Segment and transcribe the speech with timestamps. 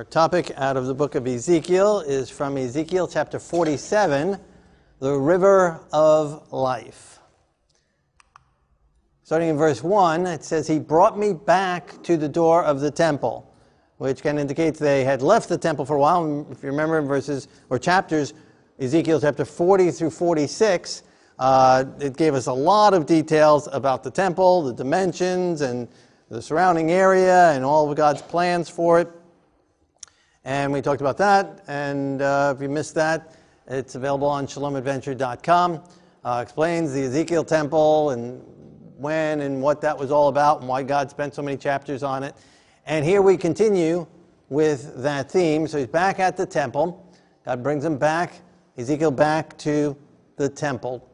[0.00, 4.38] Our topic out of the book of Ezekiel is from Ezekiel chapter 47,
[4.98, 7.18] the river of life.
[9.24, 12.90] Starting in verse 1, it says, He brought me back to the door of the
[12.90, 13.54] temple,
[13.98, 16.46] which kind of indicates they had left the temple for a while.
[16.50, 18.32] If you remember in verses or chapters,
[18.78, 21.02] Ezekiel chapter 40 through 46,
[21.38, 25.88] uh, it gave us a lot of details about the temple, the dimensions, and
[26.30, 29.19] the surrounding area, and all of God's plans for it.
[30.44, 31.62] And we talked about that.
[31.68, 33.36] And uh, if you missed that,
[33.66, 35.82] it's available on shalomadventure.com.
[36.24, 38.42] Uh, explains the Ezekiel temple and
[38.96, 42.22] when and what that was all about and why God spent so many chapters on
[42.22, 42.34] it.
[42.86, 44.06] And here we continue
[44.48, 45.66] with that theme.
[45.66, 47.06] So he's back at the temple.
[47.44, 48.40] God brings him back,
[48.76, 49.96] Ezekiel back to
[50.36, 51.06] the temple.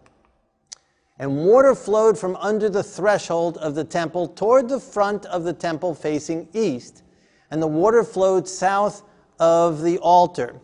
[1.18, 5.52] And water flowed from under the threshold of the temple toward the front of the
[5.52, 7.02] temple facing east.
[7.50, 9.02] And the water flowed south
[9.38, 10.60] of the altar.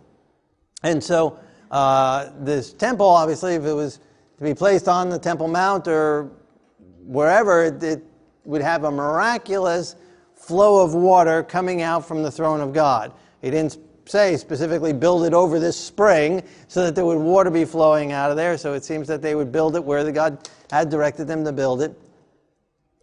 [0.82, 1.38] And so,
[1.70, 3.98] uh, this temple, obviously, if it was
[4.38, 6.30] to be placed on the Temple Mount or
[7.04, 8.04] wherever, it, it
[8.44, 9.96] would have a miraculous
[10.34, 13.12] flow of water coming out from the throne of God.
[13.40, 17.64] He didn't say specifically build it over this spring so that there would water be
[17.64, 18.58] flowing out of there.
[18.58, 21.52] So it seems that they would build it where the God had directed them to
[21.52, 21.96] build it,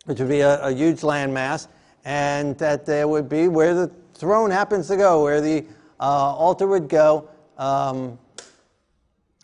[0.05, 1.67] which would be a, a huge landmass,
[2.03, 5.65] and that there would be where the throne happens to go, where the
[5.99, 8.19] uh, altar would go, um,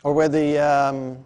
[0.04, 1.17] or where the, um,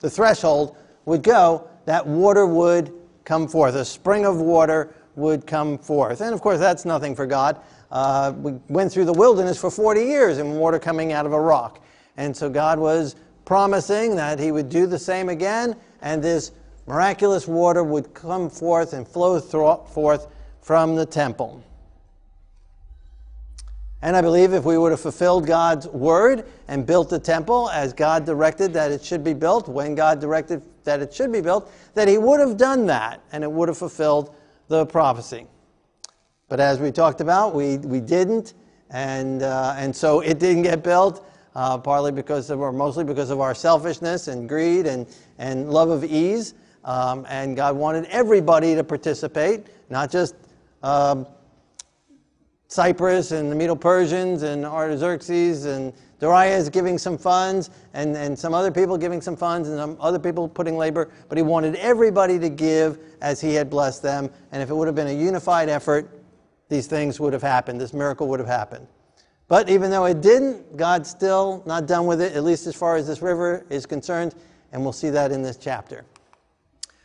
[0.00, 2.92] the threshold would go, that water would
[3.24, 3.74] come forth.
[3.74, 6.20] A spring of water would come forth.
[6.20, 7.60] And of course, that's nothing for God.
[7.90, 11.40] Uh, we went through the wilderness for 40 years and water coming out of a
[11.40, 11.82] rock.
[12.18, 16.52] And so God was promising that He would do the same again, and this
[16.86, 20.26] miraculous water would come forth and flow forth
[20.60, 21.62] from the temple.
[24.06, 27.92] And I believe if we would have fulfilled God's word and built the temple as
[27.92, 31.72] God directed that it should be built, when God directed that it should be built,
[31.94, 34.32] that He would have done that and it would have fulfilled
[34.68, 35.48] the prophecy.
[36.48, 38.54] But as we talked about, we, we didn't,
[38.90, 43.30] and, uh, and so it didn't get built, uh, partly because of, or mostly because
[43.30, 46.54] of our selfishness and greed and, and love of ease.
[46.84, 50.36] Um, and God wanted everybody to participate, not just
[50.84, 51.26] um,
[52.68, 58.54] Cyrus and the Medo Persians and Artaxerxes and Darius giving some funds and, and some
[58.54, 62.38] other people giving some funds and some other people putting labor, but he wanted everybody
[62.38, 64.30] to give as he had blessed them.
[64.52, 66.10] And if it would have been a unified effort,
[66.68, 67.80] these things would have happened.
[67.80, 68.86] This miracle would have happened.
[69.48, 72.96] But even though it didn't, God's still not done with it, at least as far
[72.96, 74.34] as this river is concerned,
[74.72, 76.04] and we'll see that in this chapter.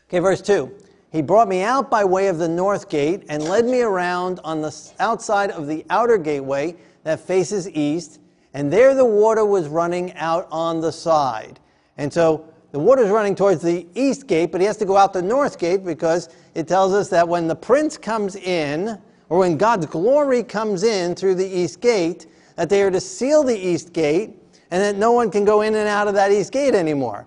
[0.07, 0.73] Okay, verse 2.
[1.11, 4.61] He brought me out by way of the north gate and led me around on
[4.61, 8.19] the outside of the outer gateway that faces east,
[8.53, 11.59] and there the water was running out on the side.
[11.97, 14.95] And so the water is running towards the east gate, but he has to go
[14.95, 19.39] out the north gate because it tells us that when the prince comes in, or
[19.39, 23.57] when God's glory comes in through the east gate, that they are to seal the
[23.57, 24.31] east gate
[24.71, 27.25] and that no one can go in and out of that east gate anymore.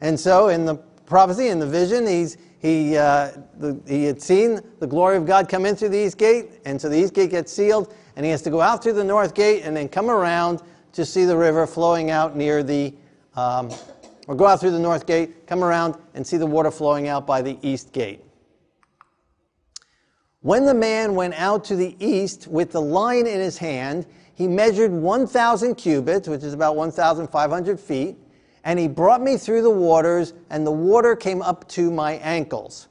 [0.00, 4.60] And so in the prophecy, in the vision, he's, he, uh, the, he had seen
[4.80, 7.30] the glory of God come in through the east gate, and so the east gate
[7.30, 10.10] gets sealed, and he has to go out through the north gate and then come
[10.10, 12.92] around to see the river flowing out near the,
[13.36, 13.70] um,
[14.26, 17.26] or go out through the north gate, come around and see the water flowing out
[17.26, 18.24] by the east gate.
[20.40, 24.48] When the man went out to the east with the line in his hand, he
[24.48, 28.16] measured 1,000 cubits, which is about 1,500 feet,
[28.68, 32.88] and he brought me through the waters, and the water came up to my ankles.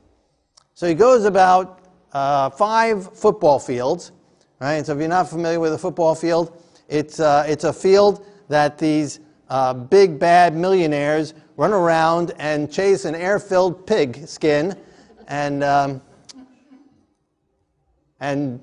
[0.73, 1.81] So he goes about
[2.13, 4.11] uh, five football fields,
[4.59, 4.73] right?
[4.73, 6.59] And so if you're not familiar with a football field,
[6.89, 9.19] it's, uh, it's a field that these
[9.49, 14.75] uh, big bad millionaires run around and chase an air-filled pig skin,
[15.27, 16.01] and um,
[18.19, 18.59] and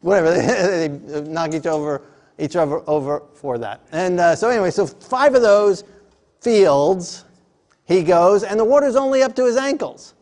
[0.00, 0.88] whatever, they
[1.28, 2.02] knock each over
[2.42, 3.80] each other over for that.
[3.92, 5.84] And uh, so anyway, so five of those
[6.40, 7.24] fields
[7.84, 10.14] he goes, and the water's only up to his ankles.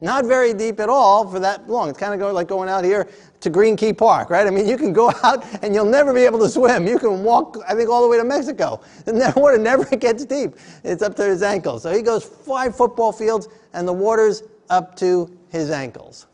[0.00, 1.88] Not very deep at all for that long.
[1.88, 3.08] It's kind of go, like going out here
[3.40, 4.46] to Green Key Park, right?
[4.46, 6.88] I mean, you can go out and you'll never be able to swim.
[6.88, 8.80] You can walk, I think, all the way to Mexico.
[9.04, 10.56] The water never gets deep.
[10.82, 11.84] It's up to his ankles.
[11.84, 16.26] So he goes five football fields, and the water's up to his ankles.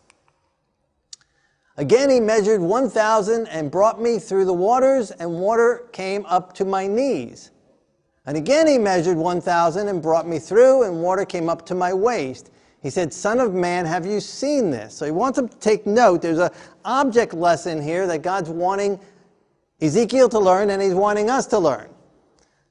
[1.79, 6.65] Again, he measured 1,000 and brought me through the waters, and water came up to
[6.65, 7.53] my knees.
[8.27, 11.95] And again, he measured 1,000 and brought me through, and water came up to my
[11.95, 12.51] waist.
[12.83, 14.93] He said, Son of man, have you seen this?
[14.93, 16.21] So he wants them to take note.
[16.21, 16.51] There's an
[16.85, 18.99] object lesson here that God's wanting
[19.81, 21.89] Ezekiel to learn and he's wanting us to learn.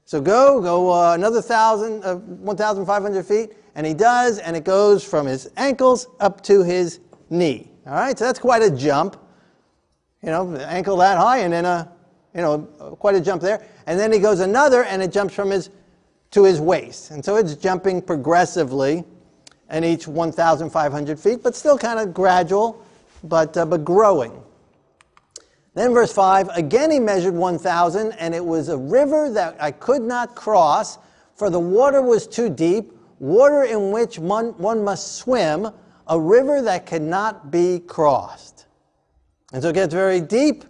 [0.04, 5.02] So go, go uh, another thousand, uh, 1,500 feet, and he does, and it goes
[5.02, 7.00] from his ankles up to his
[7.30, 7.72] knee.
[7.88, 9.16] All right, so that's quite a jump.
[10.22, 11.90] You know, ankle that high, and then a,
[12.34, 12.58] you know,
[13.00, 13.66] quite a jump there.
[13.86, 15.70] And then he goes another, and it jumps from his
[16.32, 19.04] to his waist, and so it's jumping progressively,
[19.70, 22.84] and each 1,500 feet, but still kind of gradual,
[23.24, 24.42] but uh, but growing.
[25.72, 30.02] Then, verse 5 again he measured 1,000, and it was a river that I could
[30.02, 30.98] not cross,
[31.36, 35.70] for the water was too deep, water in which one, one must swim,
[36.08, 38.66] a river that cannot be crossed.
[39.52, 40.64] And so it gets very deep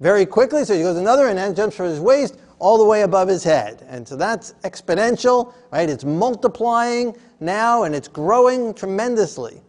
[0.00, 0.64] very quickly.
[0.64, 3.44] So he goes another and then jumps from his waist all the way above his
[3.44, 3.86] head.
[3.88, 5.88] And so that's exponential, right?
[5.88, 9.62] It's multiplying now and it's growing tremendously.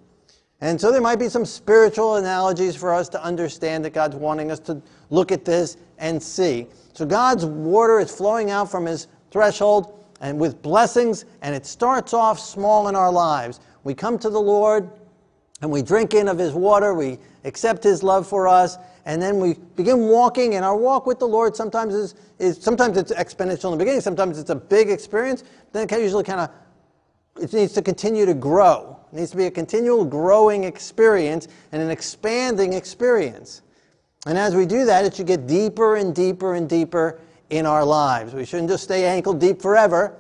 [0.61, 4.51] And so there might be some spiritual analogies for us to understand that God's wanting
[4.51, 6.67] us to look at this and see.
[6.93, 12.13] So God's water is flowing out from his threshold and with blessings, and it starts
[12.13, 13.61] off small in our lives.
[13.85, 14.89] We come to the Lord
[15.61, 19.39] and we drink in of his water, we accept his love for us, and then
[19.39, 23.65] we begin walking, and our walk with the Lord sometimes is, is sometimes it's exponential
[23.65, 26.49] in the beginning, sometimes it's a big experience, then it usually kind of
[27.39, 28.97] it needs to continue to grow.
[29.11, 33.61] It needs to be a continual growing experience and an expanding experience.
[34.25, 37.19] And as we do that, it should get deeper and deeper and deeper
[37.49, 38.33] in our lives.
[38.33, 40.17] We shouldn't just stay ankle deep forever.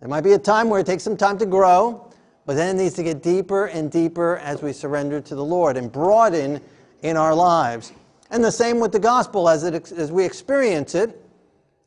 [0.00, 2.10] There might be a time where it takes some time to grow,
[2.46, 5.76] but then it needs to get deeper and deeper as we surrender to the Lord
[5.76, 6.60] and broaden
[7.02, 7.92] in our lives.
[8.30, 11.20] And the same with the gospel as, it, as we experience it,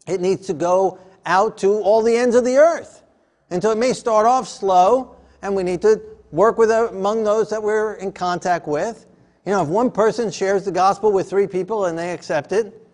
[0.08, 3.04] it needs to go out to all the ends of the earth.
[3.50, 6.02] And so it may start off slow, and we need to
[6.32, 9.06] work with uh, among those that we're in contact with.
[9.46, 12.86] You know, if one person shares the gospel with three people and they accept it,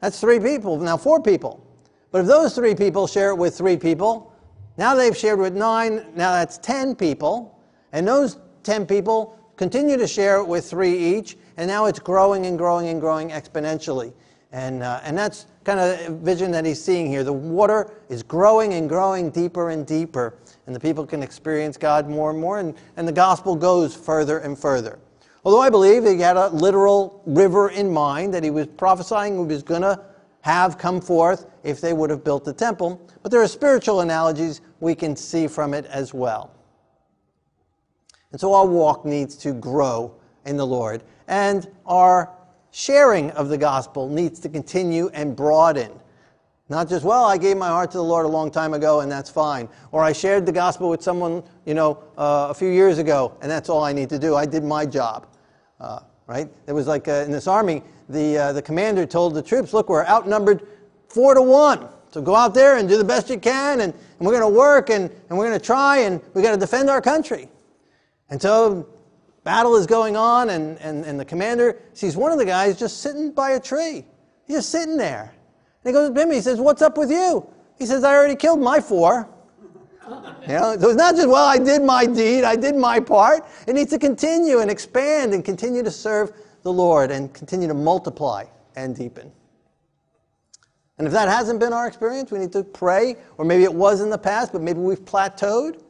[0.00, 1.64] that's three people, now four people.
[2.10, 4.32] But if those three people share it with three people,
[4.78, 7.58] now they've shared with nine, now that's 10 people.
[7.92, 12.46] And those 10 people continue to share it with three each, and now it's growing
[12.46, 14.12] and growing and growing exponentially.
[14.52, 17.24] And, uh, and that's kind of the vision that he's seeing here.
[17.24, 22.08] The water is growing and growing deeper and deeper, and the people can experience God
[22.08, 24.98] more and more, and, and the gospel goes further and further.
[25.44, 29.44] Although I believe he had a literal river in mind that he was prophesying he
[29.44, 30.00] was going to
[30.42, 34.60] have come forth if they would have built the temple, but there are spiritual analogies
[34.80, 36.50] we can see from it as well.
[38.32, 40.14] And so our walk needs to grow
[40.44, 42.30] in the Lord, and our
[42.70, 45.92] sharing of the gospel needs to continue and broaden.
[46.70, 49.10] Not just, well, I gave my heart to the Lord a long time ago and
[49.10, 49.70] that's fine.
[49.90, 53.50] Or I shared the gospel with someone, you know, uh, a few years ago and
[53.50, 54.34] that's all I need to do.
[54.34, 55.26] I did my job.
[55.80, 56.48] Uh, right?
[56.66, 59.88] It was like uh, in this army, the, uh, the commander told the troops, look,
[59.88, 60.66] we're outnumbered
[61.08, 61.88] four to one.
[62.10, 64.58] So go out there and do the best you can and, and we're going to
[64.58, 67.48] work and, and we're going to try and we've got to defend our country.
[68.30, 68.86] And so
[69.48, 73.00] battle is going on, and, and, and the commander sees one of the guys just
[73.00, 74.04] sitting by a tree.
[74.46, 75.34] He's just sitting there.
[75.84, 77.48] And he goes him, he says, What's up with you?
[77.78, 79.28] He says, I already killed my four.
[80.48, 83.44] You know, so it's not just, well, I did my deed, I did my part.
[83.66, 87.74] It needs to continue and expand and continue to serve the Lord and continue to
[87.74, 89.30] multiply and deepen.
[90.98, 94.00] And if that hasn't been our experience, we need to pray, or maybe it was
[94.00, 95.74] in the past, but maybe we've plateaued.
[95.74, 95.82] And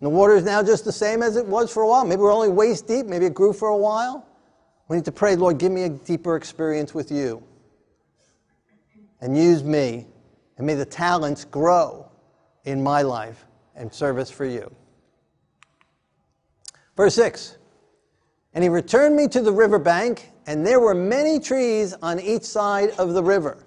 [0.00, 2.04] the water is now just the same as it was for a while.
[2.04, 3.06] Maybe we're only waist deep.
[3.06, 4.26] Maybe it grew for a while.
[4.88, 7.40] We need to pray, Lord, give me a deeper experience with you.
[9.20, 10.08] And use me.
[10.58, 12.10] And may the talents grow
[12.64, 13.46] in my life
[13.76, 14.74] and service for you.
[16.96, 17.58] Verse 6
[18.54, 22.42] And he returned me to the river bank, and there were many trees on each
[22.42, 23.64] side of the river.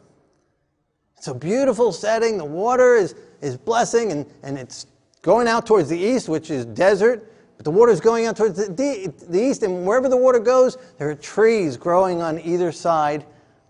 [1.25, 2.37] It's a beautiful setting.
[2.37, 4.85] The water is, is blessing, and, and it's
[5.23, 8.55] going out towards the east, which is desert, but the water is going out towards
[8.55, 12.71] the, the, the east, and wherever the water goes, there are trees growing on either
[12.71, 13.25] side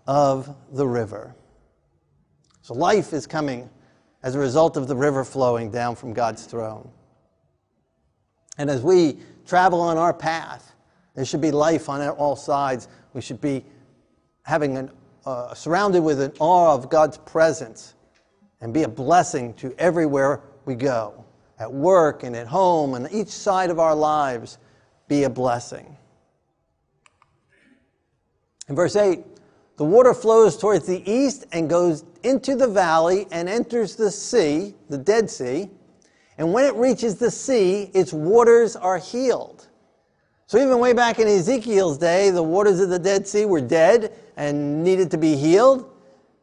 [0.06, 1.34] of the river.
[2.60, 3.70] So life is coming
[4.22, 6.90] as a result of the river flowing down from God's throne.
[8.58, 10.74] And as we travel on our path,
[11.14, 12.88] there should be life on all sides.
[13.14, 13.64] We should be
[14.42, 14.90] having an,
[15.26, 17.94] uh, surrounded with an awe of God's presence
[18.60, 21.24] and be a blessing to everywhere we go
[21.58, 24.58] at work and at home and each side of our lives
[25.08, 25.96] be a blessing.
[28.68, 29.24] In verse 8,
[29.76, 34.74] the water flows towards the east and goes into the valley and enters the sea,
[34.88, 35.70] the Dead Sea,
[36.38, 39.68] And when it reaches the sea, its waters are healed.
[40.46, 44.12] So even way back in Ezekiel's day, the waters of the Dead Sea were dead
[44.36, 45.90] and needed to be healed.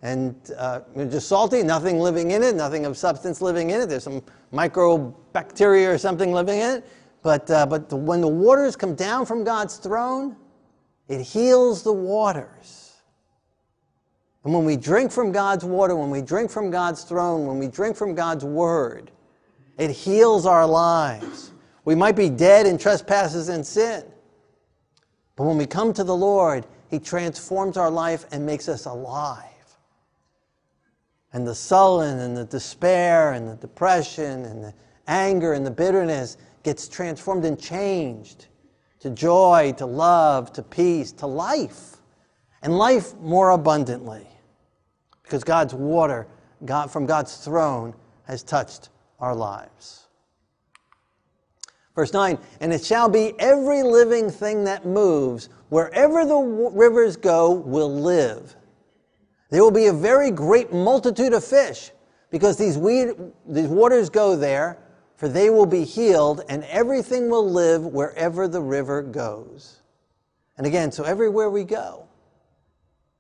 [0.01, 3.87] And uh, just salty, nothing living in it, nothing of substance living in it.
[3.87, 4.21] There's some
[4.51, 6.85] microbacteria or something living in it.
[7.21, 10.35] But, uh, but the, when the waters come down from God's throne,
[11.07, 12.91] it heals the waters.
[14.43, 17.67] And when we drink from God's water, when we drink from God's throne, when we
[17.67, 19.09] drink from God's word,
[19.77, 21.51] it heals our lives.
[21.85, 24.03] We might be dead in trespasses and sin.
[25.35, 29.49] But when we come to the Lord, He transforms our life and makes us alive.
[31.33, 34.75] And the sullen and the despair and the depression and the
[35.07, 38.45] anger and the bitterness gets transformed and changed
[38.99, 41.97] to joy, to love, to peace, to life,
[42.61, 44.27] and life more abundantly.
[45.23, 46.27] Because God's water
[46.63, 47.95] God, from God's throne
[48.25, 50.03] has touched our lives.
[51.95, 56.37] Verse 9, and it shall be every living thing that moves, wherever the
[56.71, 58.55] rivers go, will live.
[59.49, 61.89] There will be a very great multitude of fish,
[62.29, 63.09] because these, weed,
[63.47, 64.77] these waters go there,
[65.15, 69.81] for they will be healed, and everything will live wherever the river goes.
[70.57, 72.05] And again, so everywhere we go,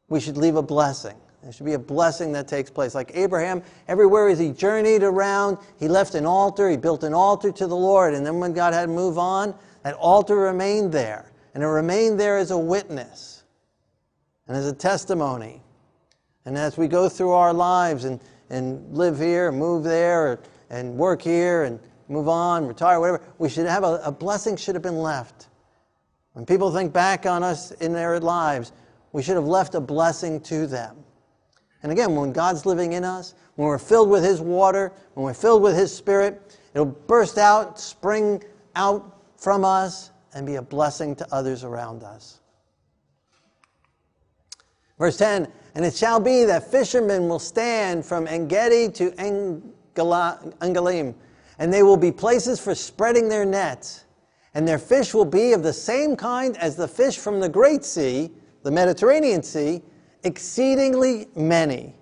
[0.07, 1.17] we should leave a blessing.
[1.41, 2.93] There should be a blessing that takes place.
[2.93, 7.51] Like Abraham, everywhere as he journeyed around, he left an altar, he built an altar
[7.51, 11.32] to the Lord, and then when God had to move on, that altar remained there.
[11.53, 13.43] And it remained there as a witness
[14.47, 15.61] and as a testimony.
[16.45, 18.19] And as we go through our lives and,
[18.49, 21.79] and live here, move there, and work here, and
[22.09, 25.47] move on, retire, whatever, we should have a, a blessing should have been left.
[26.33, 28.71] When people think back on us in their lives,
[29.11, 30.97] we should have left a blessing to them.
[31.83, 35.33] And again, when God's living in us, when we're filled with His water, when we're
[35.33, 38.43] filled with His Spirit, it'll burst out, spring
[38.75, 42.39] out from us, and be a blessing to others around us.
[44.99, 51.15] Verse 10 And it shall be that fishermen will stand from Engedi to Engalim,
[51.59, 54.05] and they will be places for spreading their nets.
[54.55, 57.83] And their fish will be of the same kind as the fish from the Great
[57.83, 58.29] Sea,
[58.61, 59.81] the Mediterranean Sea
[60.23, 61.95] exceedingly many.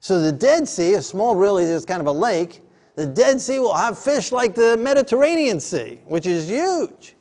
[0.00, 2.62] So the Dead Sea, a small, really, is kind of a lake.
[2.94, 7.15] The Dead Sea will have fish like the Mediterranean Sea, which is huge.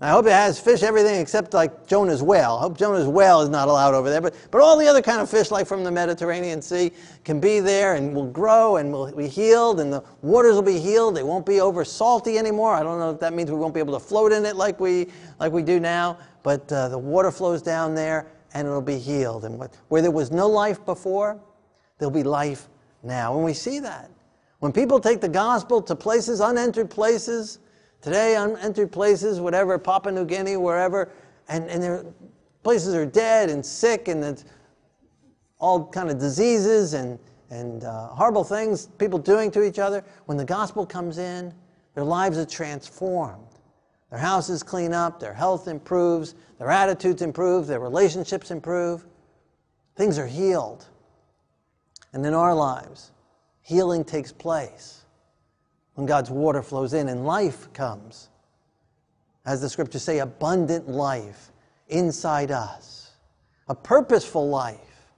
[0.00, 2.54] I hope it has fish everything except like Jonah's whale.
[2.54, 5.20] I hope Jonah's whale is not allowed over there, but, but all the other kind
[5.20, 6.92] of fish like from the Mediterranean Sea
[7.24, 10.78] can be there and will grow and will be healed and the waters will be
[10.78, 11.16] healed.
[11.16, 12.74] They won't be over salty anymore.
[12.74, 14.78] I don't know if that means we won't be able to float in it like
[14.78, 15.08] we,
[15.40, 19.46] like we do now, but uh, the water flows down there and it'll be healed.
[19.46, 21.40] And where there was no life before,
[21.98, 22.68] there'll be life
[23.02, 23.34] now.
[23.34, 24.12] And we see that.
[24.60, 27.58] When people take the gospel to places, unentered places,
[28.00, 31.10] today, unentered places, whatever, Papua New Guinea, wherever,
[31.48, 32.04] and, and their
[32.62, 34.44] places are dead and sick and it's
[35.58, 37.18] all kind of diseases and,
[37.50, 40.04] and uh, horrible things people doing to each other.
[40.26, 41.52] When the gospel comes in,
[41.94, 43.44] their lives are transformed.
[44.10, 49.06] Their houses clean up, their health improves, their attitudes improve, their relationships improve.
[49.96, 50.86] Things are healed.
[52.12, 53.12] And in our lives,
[53.60, 54.97] healing takes place
[55.98, 58.28] when God's water flows in and life comes.
[59.44, 61.50] As the scriptures say, abundant life
[61.88, 63.14] inside us,
[63.66, 65.10] a purposeful life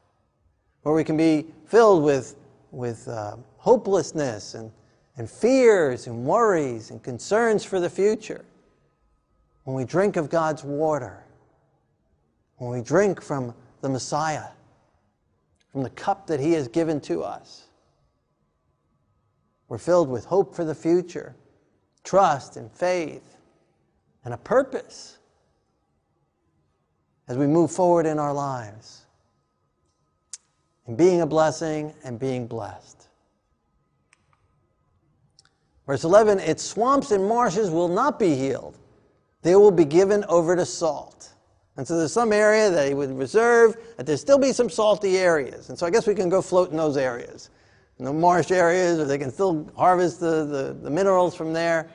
[0.82, 2.34] where we can be filled with,
[2.70, 4.72] with uh, hopelessness and,
[5.18, 8.42] and fears and worries and concerns for the future
[9.64, 11.22] when we drink of God's water,
[12.56, 14.48] when we drink from the Messiah,
[15.72, 17.66] from the cup that He has given to us,
[19.70, 21.34] we're filled with hope for the future,
[22.04, 23.38] trust and faith,
[24.26, 25.16] and a purpose
[27.26, 29.06] as we move forward in our lives,
[30.86, 33.06] and being a blessing and being blessed.
[35.86, 38.76] Verse 11, its swamps and marshes will not be healed
[39.42, 41.32] they will be given over to salt.
[41.76, 45.18] And so there's some area that he would reserve, that there'd still be some salty
[45.18, 45.70] areas.
[45.70, 47.50] And so I guess we can go float in those areas.
[48.00, 51.90] In the marsh areas, or they can still harvest the, the, the minerals from there.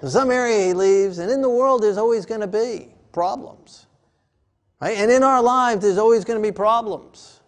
[0.00, 3.86] In some area he leaves, and in the world there's always going to be problems.
[4.80, 4.96] Right?
[4.96, 7.40] And in our lives there's always going to be problems.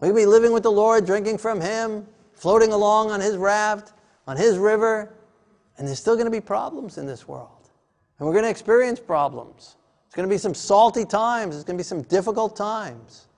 [0.00, 3.94] We can be living with the Lord, drinking from Him, floating along on His raft,
[4.26, 5.14] on His river,
[5.78, 7.70] and there's still going to be problems in this world.
[8.18, 9.76] And we're going to experience problems.
[10.04, 13.28] It's going to be some salty times, it's going to be some difficult times.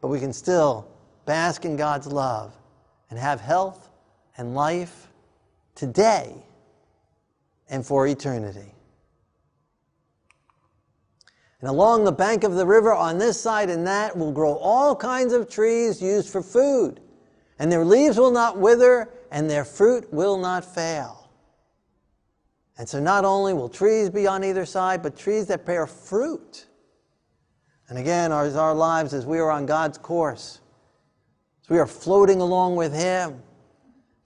[0.00, 0.88] But we can still
[1.26, 2.54] bask in God's love
[3.08, 3.90] and have health
[4.36, 5.08] and life
[5.74, 6.34] today
[7.68, 8.74] and for eternity.
[11.60, 14.96] And along the bank of the river, on this side and that, will grow all
[14.96, 17.00] kinds of trees used for food.
[17.58, 21.28] And their leaves will not wither, and their fruit will not fail.
[22.78, 26.64] And so, not only will trees be on either side, but trees that bear fruit.
[27.88, 30.60] And again, our, our lives as we are on God's course,
[31.70, 33.40] we are floating along with Him,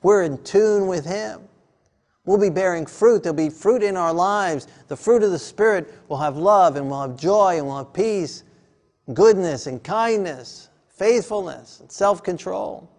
[0.02, 1.42] we're in tune with Him.
[2.24, 3.22] We'll be bearing fruit.
[3.22, 4.66] There'll be fruit in our lives.
[4.88, 7.92] The fruit of the Spirit will have love and we'll have joy and we'll have
[7.92, 8.44] peace,
[9.12, 12.90] goodness and kindness, faithfulness and self control.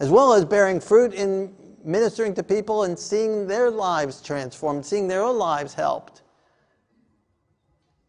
[0.00, 5.06] As well as bearing fruit in ministering to people and seeing their lives transformed, seeing
[5.06, 6.22] their lives helped,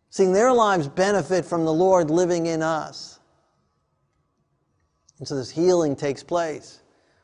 [0.10, 3.20] seeing their lives benefit from the Lord living in us.
[5.24, 6.82] And so this healing takes place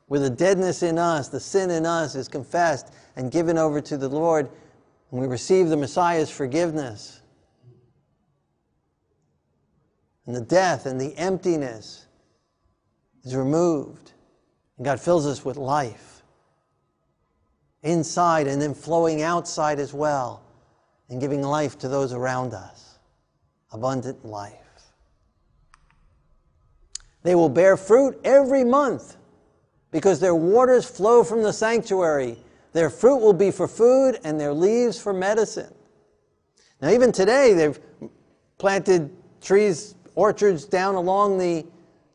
[0.07, 3.97] where the deadness in us, the sin in us, is confessed and given over to
[3.97, 4.49] the Lord,
[5.11, 7.19] and we receive the Messiah's forgiveness.
[10.25, 12.05] And the death and the emptiness
[13.25, 14.13] is removed,
[14.77, 16.23] and God fills us with life
[17.83, 20.41] inside and then flowing outside as well,
[21.09, 22.97] and giving life to those around us
[23.73, 24.68] abundant life.
[27.23, 29.17] They will bear fruit every month
[29.91, 32.37] because their waters flow from the sanctuary.
[32.73, 35.73] Their fruit will be for food and their leaves for medicine.
[36.81, 37.79] Now, even today, they've
[38.57, 39.09] planted
[39.41, 41.65] trees, orchards down along the,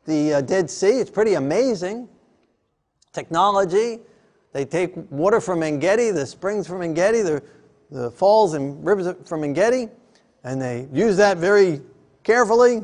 [0.05, 0.99] the uh, Dead Sea.
[0.99, 2.07] It's pretty amazing.
[3.13, 3.99] Technology.
[4.53, 7.43] They take water from Engedi, the springs from Engedi, the,
[7.91, 9.89] the falls and rivers from Engedi,
[10.43, 11.81] and they use that very
[12.23, 12.83] carefully.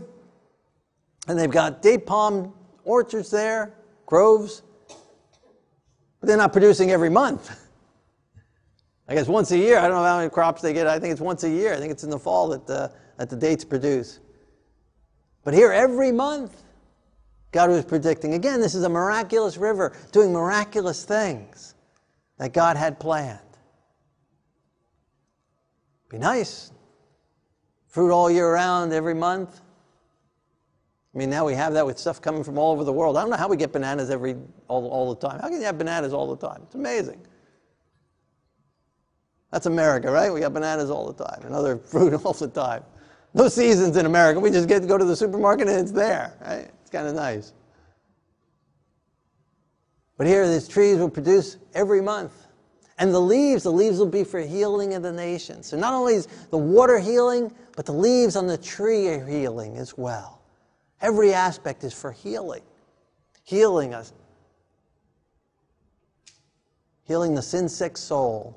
[1.27, 2.53] And they've got date palm
[2.83, 3.73] orchards there,
[4.05, 4.63] groves.
[6.19, 7.49] But they're not producing every month.
[9.07, 9.77] I guess once a year.
[9.77, 10.87] I don't know how many crops they get.
[10.87, 11.73] I think it's once a year.
[11.73, 14.19] I think it's in the fall that the, that the dates produce.
[15.43, 16.63] But here, every month,
[17.51, 18.35] God was predicting.
[18.35, 21.75] Again, this is a miraculous river doing miraculous things
[22.37, 23.39] that God had planned.
[26.09, 26.71] Be nice.
[27.87, 29.59] Fruit all year round, every month.
[31.13, 33.17] I mean, now we have that with stuff coming from all over the world.
[33.17, 34.35] I don't know how we get bananas every
[34.69, 35.41] all, all the time.
[35.41, 36.61] How can you have bananas all the time?
[36.63, 37.21] It's amazing.
[39.51, 40.33] That's America, right?
[40.33, 42.83] We got bananas all the time and other fruit all the time.
[43.33, 44.39] No seasons in America.
[44.39, 46.69] We just get to go to the supermarket and it's there, right?
[46.81, 47.53] It's kind of nice.
[50.17, 52.47] But here, these trees will produce every month.
[52.99, 55.67] And the leaves, the leaves will be for healing of the nations.
[55.67, 59.77] So not only is the water healing, but the leaves on the tree are healing
[59.77, 60.40] as well.
[61.01, 62.61] Every aspect is for healing,
[63.43, 64.13] healing us,
[67.03, 68.55] healing the sin sick soul,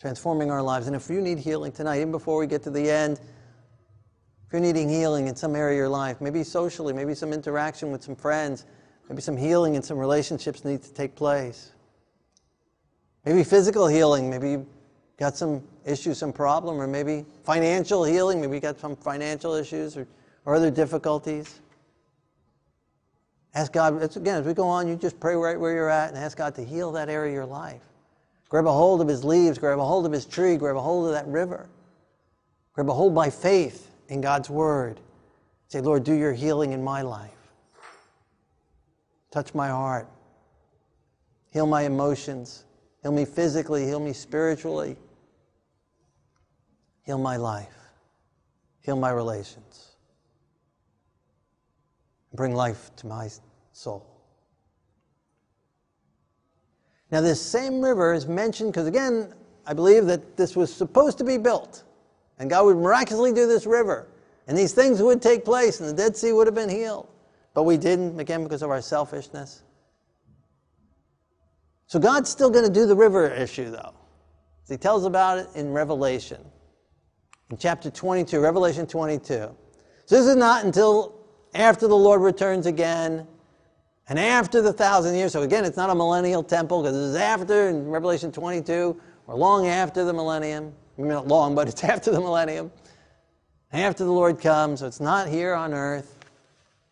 [0.00, 0.86] transforming our lives.
[0.86, 3.20] And if you need healing tonight, even before we get to the end,
[4.46, 7.92] if you're needing healing in some area of your life, maybe socially, maybe some interaction
[7.92, 8.64] with some friends,
[9.10, 11.72] maybe some healing in some relationships needs to take place.
[13.26, 14.64] Maybe physical healing, maybe
[15.18, 19.96] got some issue, some problem, or maybe financial healing, maybe you got some financial issues
[19.96, 20.06] or,
[20.44, 21.60] or other difficulties.
[23.54, 26.18] Ask God, again, as we go on, you just pray right where you're at and
[26.18, 27.82] ask God to heal that area of your life.
[28.48, 31.06] Grab a hold of his leaves, grab a hold of his tree, grab a hold
[31.06, 31.68] of that river.
[32.72, 35.00] Grab a hold by faith in God's word.
[35.68, 37.30] Say, Lord, do your healing in my life.
[39.30, 40.08] Touch my heart.
[41.50, 42.64] Heal my emotions.
[43.04, 43.84] Heal me physically.
[43.84, 44.96] Heal me spiritually.
[47.02, 47.76] Heal my life.
[48.80, 49.90] Heal my relations.
[52.32, 53.28] Bring life to my
[53.72, 54.06] soul.
[57.10, 59.34] Now, this same river is mentioned because, again,
[59.66, 61.84] I believe that this was supposed to be built.
[62.38, 64.08] And God would miraculously do this river.
[64.48, 67.06] And these things would take place, and the Dead Sea would have been healed.
[67.52, 69.62] But we didn't, again, because of our selfishness.
[71.86, 73.94] So God's still going to do the river issue, though.
[74.68, 76.40] He tells about it in Revelation
[77.50, 79.24] in chapter 22, Revelation 22.
[79.26, 79.56] So
[80.06, 81.14] this is not until
[81.54, 83.26] after the Lord returns again
[84.08, 85.32] and after the thousand years.
[85.32, 89.34] So again, it's not a millennial temple because this is after in Revelation 22 or
[89.34, 90.72] long after the millennium.
[90.96, 92.72] I mean, not long, but it's after the millennium.
[93.72, 96.18] After the Lord comes, so it's not here on earth.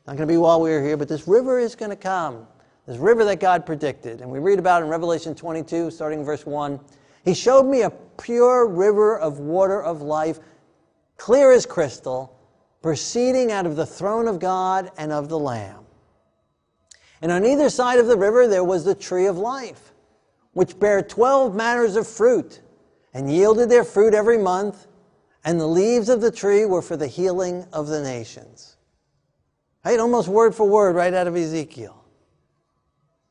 [0.06, 2.46] Not going to be while we're here, but this river is going to come.
[2.86, 4.20] This river that God predicted.
[4.20, 6.80] And we read about in Revelation 22, starting verse 1.
[7.24, 10.40] He showed me a pure river of water of life,
[11.16, 12.36] clear as crystal,
[12.82, 15.84] proceeding out of the throne of God and of the Lamb.
[17.20, 19.92] And on either side of the river there was the tree of life,
[20.52, 22.60] which bare twelve manners of fruit,
[23.14, 24.88] and yielded their fruit every month,
[25.44, 28.76] and the leaves of the tree were for the healing of the nations.
[29.84, 30.00] Right?
[30.00, 32.01] Almost word for word, right out of Ezekiel.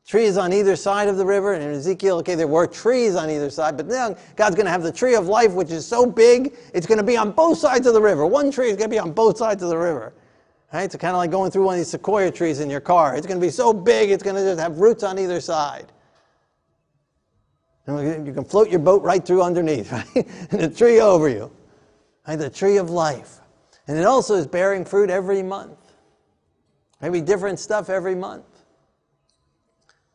[0.06, 3.30] Trees on either side of the river, and in Ezekiel, okay, there were trees on
[3.30, 6.04] either side, but now God's going to have the tree of life, which is so
[6.04, 8.26] big, it's going to be on both sides of the river.
[8.26, 10.12] One tree is going to be on both sides of the river.
[10.72, 10.84] Right?
[10.84, 13.14] It's kind of like going through one of these sequoia trees in your car.
[13.14, 15.92] It's going to be so big, it's going to just have roots on either side.
[17.86, 20.26] And you can float your boat right through underneath, right?
[20.50, 21.50] and the tree over you.
[22.26, 22.36] Right?
[22.36, 23.38] The tree of life.
[23.86, 25.78] And it also is bearing fruit every month.
[27.00, 28.44] Maybe different stuff every month.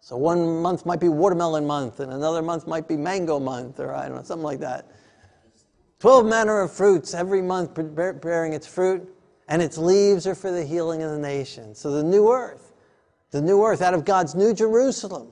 [0.08, 3.94] So one month might be watermelon month, and another month might be mango month, or
[3.94, 4.90] I don't know, something like that.
[6.00, 7.72] Twelve manner of fruits every month
[8.22, 9.14] bearing its fruit,
[9.50, 11.76] and its leaves are for the healing of the nation.
[11.76, 12.72] So the new earth,
[13.32, 15.28] the new earth out of God's new Jerusalem.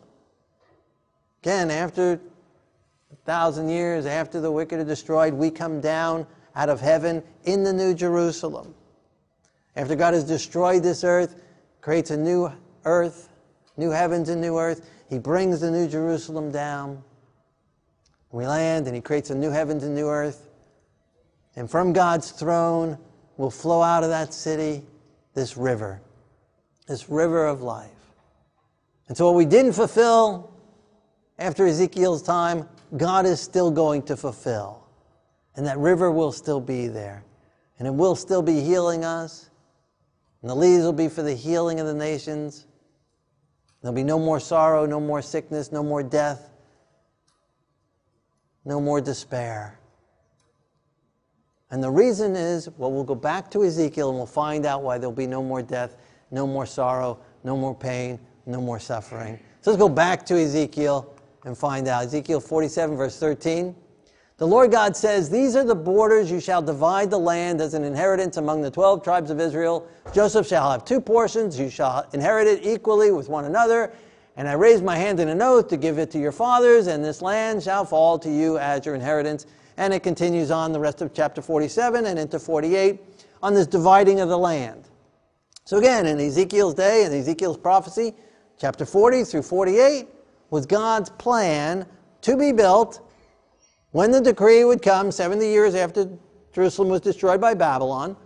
[1.41, 2.19] Again, after
[3.13, 7.63] a thousand years, after the wicked are destroyed, we come down out of heaven in
[7.63, 8.75] the new Jerusalem.
[9.77, 11.41] After God has destroyed this earth,
[11.79, 12.51] creates a new
[12.83, 13.29] earth,
[13.77, 14.89] new heavens and new earth.
[15.09, 17.03] He brings the new Jerusalem down.
[18.31, 20.49] We land and he creates a new heavens and new earth.
[21.55, 22.97] And from God's throne
[23.37, 24.83] will flow out of that city
[25.33, 26.01] this river,
[26.87, 27.89] this river of life.
[29.07, 30.51] And so, what we didn't fulfill
[31.37, 34.87] after Ezekiel's time, God is still going to fulfill.
[35.55, 37.23] And that river will still be there.
[37.77, 39.49] And it will still be healing us.
[40.41, 42.65] And the leaves will be for the healing of the nations.
[43.85, 46.49] There'll be no more sorrow, no more sickness, no more death,
[48.65, 49.77] no more despair.
[51.69, 54.97] And the reason is, well, we'll go back to Ezekiel and we'll find out why
[54.97, 55.97] there'll be no more death,
[56.31, 59.39] no more sorrow, no more pain, no more suffering.
[59.61, 62.05] So let's go back to Ezekiel and find out.
[62.05, 63.75] Ezekiel 47, verse 13.
[64.37, 67.85] The Lord God says, These are the borders you shall divide the land as an
[67.85, 69.87] inheritance among the 12 tribes of Israel.
[70.13, 71.57] Joseph shall have two portions.
[71.57, 73.93] You shall inherit it equally with one another.
[74.35, 77.03] And I raise my hand in an oath to give it to your fathers, and
[77.03, 79.45] this land shall fall to you as your inheritance.
[79.77, 82.99] And it continues on the rest of chapter 47 and into 48
[83.41, 84.89] on this dividing of the land.
[85.63, 88.13] So, again, in Ezekiel's day, in Ezekiel's prophecy,
[88.59, 90.07] chapter 40 through 48
[90.49, 91.85] was God's plan
[92.21, 92.99] to be built
[93.95, 96.09] when the decree would come 70 years after
[96.51, 98.17] Jerusalem was destroyed by Babylon,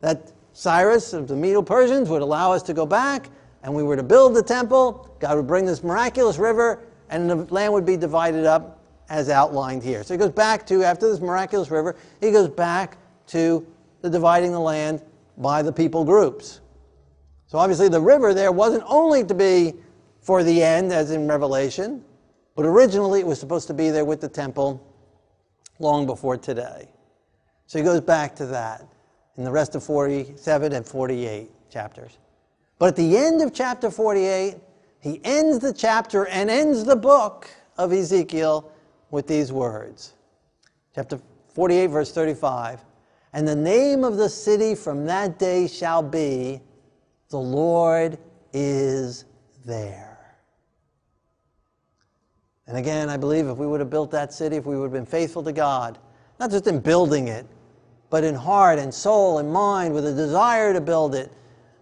[0.00, 3.30] that Cyrus of the Medo Persians would allow us to go back
[3.62, 5.16] and we were to build the temple.
[5.18, 9.82] God would bring this miraculous river and the land would be divided up as outlined
[9.82, 10.04] here.
[10.04, 12.98] So he goes back to, after this miraculous river, he goes back
[13.28, 13.66] to
[14.02, 15.00] the dividing the land
[15.38, 16.60] by the people groups.
[17.46, 19.76] So obviously the river there wasn't only to be
[20.20, 22.04] for the end, as in Revelation,
[22.54, 24.86] but originally it was supposed to be there with the temple
[25.78, 26.88] long before today.
[27.66, 28.86] So he goes back to that
[29.36, 32.18] in the rest of 47 and 48 chapters.
[32.78, 34.56] But at the end of chapter 48,
[35.00, 38.70] he ends the chapter and ends the book of Ezekiel
[39.10, 40.14] with these words.
[40.94, 41.20] Chapter
[41.54, 42.84] 48, verse 35.
[43.32, 46.60] And the name of the city from that day shall be,
[47.30, 48.18] The Lord
[48.52, 49.26] is
[49.64, 50.05] there.
[52.68, 54.92] And again, I believe if we would have built that city, if we would have
[54.92, 55.98] been faithful to God,
[56.40, 57.46] not just in building it,
[58.10, 61.30] but in heart and soul and mind with a desire to build it,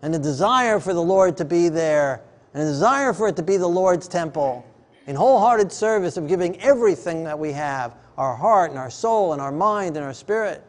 [0.02, 3.42] and a desire for the Lord to be there, and a desire for it to
[3.42, 4.64] be the Lord's temple,
[5.06, 9.42] in wholehearted service of giving everything that we have our heart and our soul and
[9.42, 10.62] our mind and our spirit,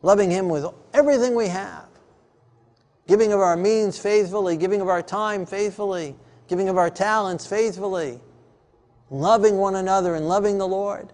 [0.00, 1.86] loving Him with everything we have,
[3.06, 6.16] giving of our means faithfully, giving of our time faithfully,
[6.48, 8.20] giving of our talents faithfully
[9.12, 11.12] loving one another and loving the Lord,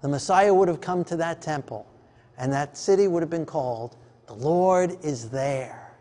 [0.00, 1.86] the Messiah would have come to that temple,
[2.38, 5.92] and that city would have been called, The Lord is there,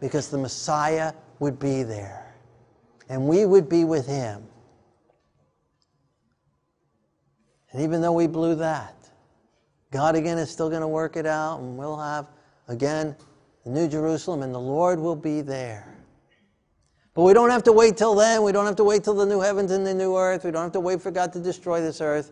[0.00, 2.34] because the Messiah would be there,
[3.10, 4.42] and we would be with him.
[7.70, 8.94] And even though we blew that,
[9.90, 12.26] God again is still going to work it out, and we'll have,
[12.68, 13.14] again,
[13.64, 15.97] the New Jerusalem, and the Lord will be there.
[17.18, 18.44] But we don't have to wait till then.
[18.44, 20.44] We don't have to wait till the new heavens and the new earth.
[20.44, 22.30] We don't have to wait for God to destroy this earth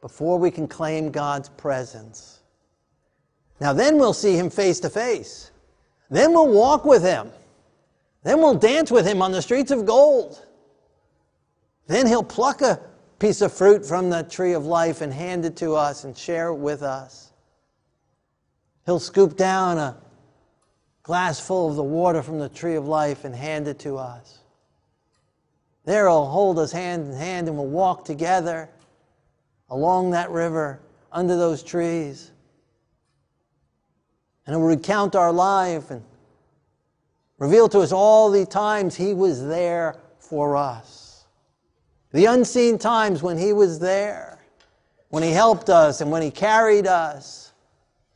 [0.00, 2.40] before we can claim God's presence.
[3.60, 5.50] Now, then we'll see Him face to face.
[6.08, 7.30] Then we'll walk with Him.
[8.22, 10.42] Then we'll dance with Him on the streets of gold.
[11.86, 12.80] Then He'll pluck a
[13.18, 16.48] piece of fruit from the tree of life and hand it to us and share
[16.48, 17.34] it with us.
[18.86, 19.98] He'll scoop down a
[21.02, 24.38] glass full of the water from the tree of life and hand it to us.
[25.84, 28.68] There he'll hold us hand in hand and we'll walk together
[29.68, 32.30] along that river under those trees.
[34.46, 36.02] And he'll recount our life and
[37.38, 41.24] reveal to us all the times he was there for us.
[42.12, 44.38] The unseen times when he was there,
[45.08, 47.52] when he helped us and when he carried us,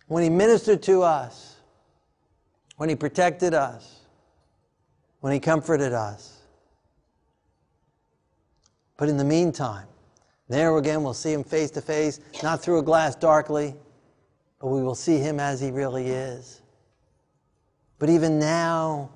[0.07, 1.56] when he ministered to us,
[2.77, 4.01] when he protected us,
[5.21, 6.41] when he comforted us.
[8.97, 9.87] But in the meantime,
[10.49, 13.75] there again we'll see him face to face, not through a glass darkly,
[14.61, 16.63] but we will see him as he really is.
[17.99, 19.11] But even now,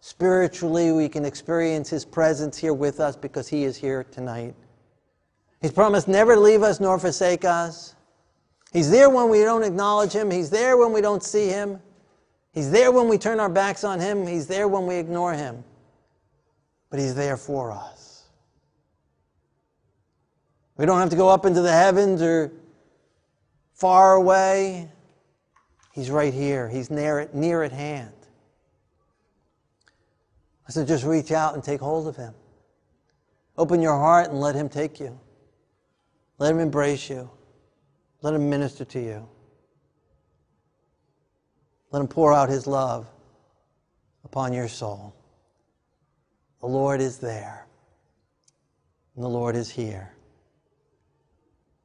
[0.00, 4.54] spiritually, we can experience his presence here with us because he is here tonight.
[5.60, 7.94] He's promised never to leave us nor forsake us.
[8.72, 11.78] He's there when we don't acknowledge him, he's there when we don't see him.
[12.52, 15.64] He's there when we turn our backs on him, he's there when we ignore him.
[16.90, 18.24] But he's there for us.
[20.76, 22.52] We don't have to go up into the heavens or
[23.74, 24.90] far away.
[25.92, 26.68] He's right here.
[26.68, 28.12] He's near, near at hand.
[30.68, 32.34] So just reach out and take hold of him.
[33.58, 35.18] Open your heart and let him take you.
[36.38, 37.30] Let him embrace you.
[38.22, 39.28] Let him minister to you.
[41.92, 43.06] Let him pour out his love
[44.24, 45.14] upon your soul.
[46.60, 47.66] The Lord is there,
[49.14, 50.14] and the Lord is here.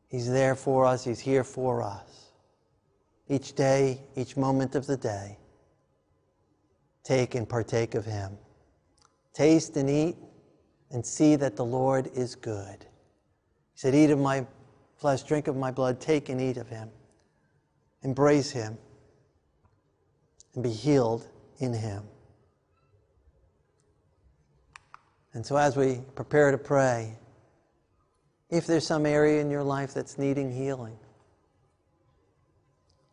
[0.08, 2.32] He's there for us, He's here for us.
[3.28, 5.38] Each day, each moment of the day,
[7.04, 8.38] take and partake of Him.
[9.34, 10.15] Taste and eat
[10.91, 12.86] and see that the Lord is good.
[13.74, 14.46] He said, Eat of my
[14.96, 16.89] flesh, drink of my blood, take and eat of Him.
[18.04, 18.78] Embrace Him
[20.58, 21.28] and be healed
[21.60, 22.02] in Him.
[25.36, 27.15] And so, as we prepare to pray,
[28.50, 30.98] if there's some area in your life that's needing healing,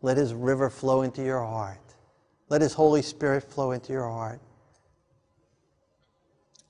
[0.01, 1.83] let His river flow into your heart.
[2.49, 4.41] Let His Holy Spirit flow into your heart.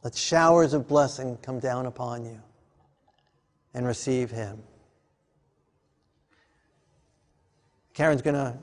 [0.03, 2.43] Let showers of blessing come down upon you
[3.75, 4.61] and receive Him.
[7.93, 8.59] Karen's going to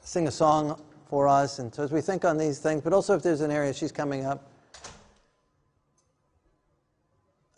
[0.00, 1.58] sing a song for us.
[1.58, 3.92] And so as we think on these things, but also if there's an area she's
[3.92, 4.50] coming up,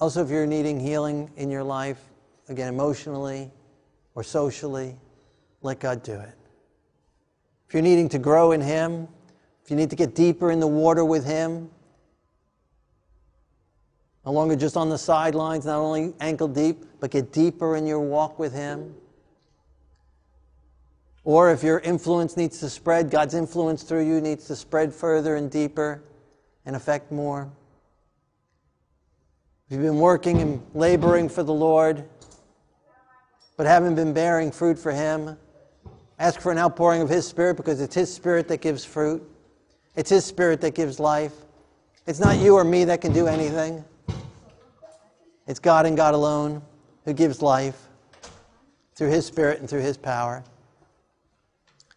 [0.01, 2.01] Also, if you're needing healing in your life,
[2.49, 3.51] again, emotionally
[4.15, 4.97] or socially,
[5.61, 6.35] let God do it.
[7.69, 9.09] If you're needing to grow in Him,
[9.63, 11.71] if you need to get deeper in the water with Him,
[14.25, 18.01] no longer just on the sidelines, not only ankle deep, but get deeper in your
[18.01, 18.95] walk with Him.
[21.25, 25.37] Or if your influence needs to spread, God's influence through you needs to spread further
[25.37, 26.03] and deeper
[26.65, 27.51] and affect more.
[29.67, 32.05] If you've been working and laboring for the Lord,
[33.57, 35.37] but haven't been bearing fruit for Him,
[36.19, 39.23] ask for an outpouring of His Spirit because it's His Spirit that gives fruit.
[39.95, 41.35] It's His Spirit that gives life.
[42.07, 43.85] It's not you or me that can do anything.
[45.47, 46.63] It's God and God alone
[47.05, 47.89] who gives life
[48.95, 50.43] through His Spirit and through His power.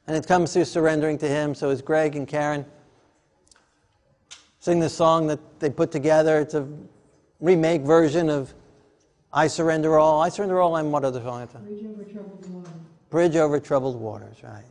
[0.08, 1.56] And it comes through surrendering to Him.
[1.56, 2.66] So as Greg and Karen
[4.60, 6.68] sing this song that they put together, it's a
[7.40, 8.54] remake version of
[9.32, 10.22] I Surrender All.
[10.22, 11.48] I Surrender All and what other song?
[11.48, 12.72] Bridge over troubled waters.
[13.10, 14.64] Bridge over troubled waters, right.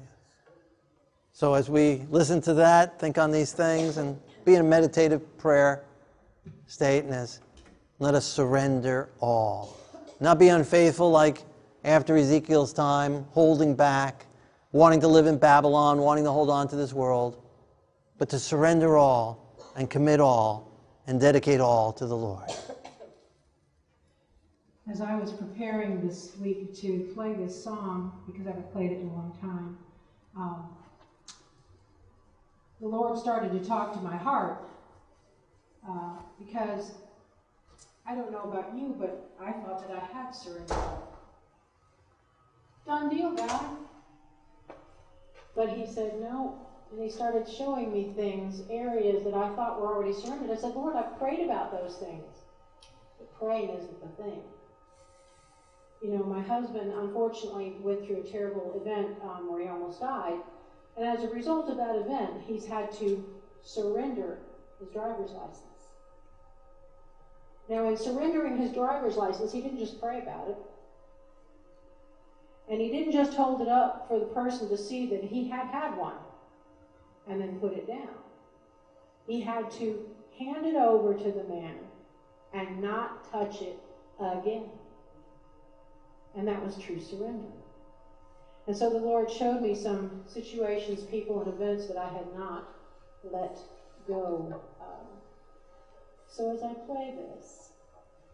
[1.32, 5.38] So as we listen to that, think on these things, and be in a meditative
[5.38, 5.84] prayer
[6.66, 7.40] state, and as
[7.98, 9.76] let us surrender all.
[10.20, 11.42] Not be unfaithful like
[11.84, 14.26] after Ezekiel's time, holding back,
[14.72, 17.42] wanting to live in Babylon, wanting to hold on to this world,
[18.18, 20.72] but to surrender all and commit all
[21.06, 22.50] and dedicate all to the Lord.
[24.90, 29.00] As I was preparing this week to play this song, because I haven't played it
[29.00, 29.78] in a long time,
[30.36, 30.68] um,
[32.80, 34.64] the Lord started to talk to my heart
[35.88, 36.92] uh, because
[38.06, 40.76] I don't know about you, but I thought that I had surrendered.
[42.84, 43.76] Done deal, God.
[45.54, 46.58] But he said, no,
[46.90, 50.50] and he started showing me things, areas that I thought were already surrendered.
[50.50, 52.40] I said, Lord, I've prayed about those things.
[53.18, 54.42] But praying isn't the thing.
[56.00, 60.38] You know, my husband unfortunately went through a terrible event um, where he almost died.
[60.96, 63.22] And as a result of that event, he's had to
[63.62, 64.38] surrender
[64.78, 65.68] his driver's license.
[67.68, 70.58] Now, in surrendering his driver's license, he didn't just pray about it.
[72.68, 75.66] And he didn't just hold it up for the person to see that he had
[75.68, 76.16] had one.
[77.26, 78.16] and then put it down.
[79.26, 80.00] He had to
[80.38, 81.76] hand it over to the man
[82.52, 83.76] and not touch it
[84.20, 84.68] again.
[86.34, 87.48] And that was true surrender.
[88.68, 92.64] And so the Lord showed me some situations, people, and events that I had not
[93.24, 93.64] let
[94.08, 95.06] go of.
[96.28, 97.71] So as I play this,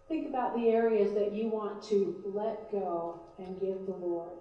[0.09, 4.39] think about the areas that you want to let go and give the Lord.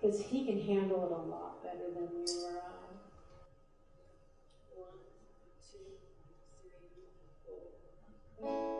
[0.00, 2.80] Because He can handle it a lot better than you or I.
[4.76, 4.88] One,
[5.70, 5.78] two,
[7.44, 7.62] three,
[8.40, 8.79] four.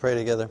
[0.00, 0.50] Pray together.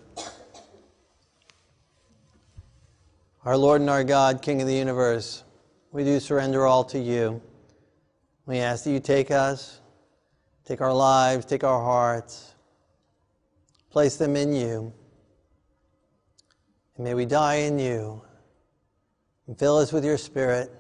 [3.44, 5.44] Our Lord and our God, King of the universe,
[5.92, 7.42] we do surrender all to you.
[8.46, 9.82] We ask that you take us,
[10.66, 12.54] take our lives, take our hearts,
[13.90, 14.94] place them in you.
[16.96, 18.22] And may we die in you.
[19.48, 20.72] And fill us with your Spirit.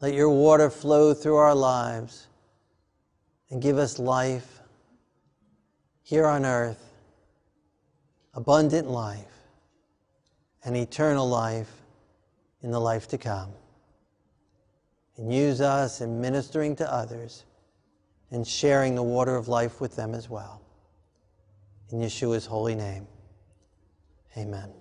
[0.00, 2.28] Let your water flow through our lives
[3.50, 4.60] and give us life
[6.02, 6.83] here on earth,
[8.34, 9.26] abundant life,
[10.64, 11.70] and eternal life
[12.62, 13.50] in the life to come.
[15.16, 17.44] And use us in ministering to others
[18.30, 20.60] and sharing the water of life with them as well.
[21.90, 23.06] In Yeshua's holy name,
[24.36, 24.72] amen.